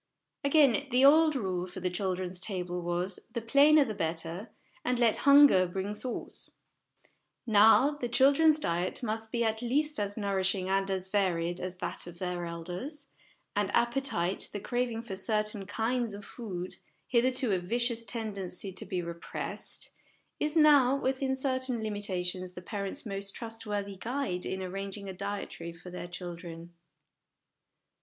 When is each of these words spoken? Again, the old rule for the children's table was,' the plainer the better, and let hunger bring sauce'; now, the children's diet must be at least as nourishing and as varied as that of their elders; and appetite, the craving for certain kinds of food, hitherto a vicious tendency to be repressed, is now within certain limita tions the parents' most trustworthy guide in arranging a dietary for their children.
Again, 0.43 0.87
the 0.89 1.05
old 1.05 1.35
rule 1.35 1.67
for 1.67 1.79
the 1.79 1.91
children's 1.91 2.39
table 2.39 2.81
was,' 2.81 3.19
the 3.35 3.39
plainer 3.39 3.85
the 3.85 3.93
better, 3.93 4.49
and 4.83 4.97
let 4.97 5.17
hunger 5.29 5.67
bring 5.67 5.93
sauce'; 5.93 6.49
now, 7.45 7.91
the 7.91 8.09
children's 8.09 8.57
diet 8.57 9.03
must 9.03 9.31
be 9.31 9.43
at 9.43 9.61
least 9.61 9.99
as 9.99 10.17
nourishing 10.17 10.67
and 10.69 10.89
as 10.89 11.09
varied 11.09 11.59
as 11.59 11.77
that 11.77 12.07
of 12.07 12.17
their 12.17 12.45
elders; 12.47 13.09
and 13.55 13.69
appetite, 13.75 14.49
the 14.51 14.59
craving 14.59 15.03
for 15.03 15.15
certain 15.15 15.67
kinds 15.67 16.15
of 16.15 16.25
food, 16.25 16.77
hitherto 17.07 17.51
a 17.51 17.59
vicious 17.59 18.03
tendency 18.03 18.71
to 18.73 18.87
be 18.87 19.03
repressed, 19.03 19.91
is 20.39 20.57
now 20.57 20.95
within 20.95 21.35
certain 21.35 21.79
limita 21.79 22.25
tions 22.25 22.53
the 22.53 22.61
parents' 22.63 23.05
most 23.05 23.35
trustworthy 23.35 23.97
guide 23.97 24.47
in 24.47 24.63
arranging 24.63 25.07
a 25.07 25.13
dietary 25.13 25.71
for 25.71 25.91
their 25.91 26.07
children. 26.07 26.73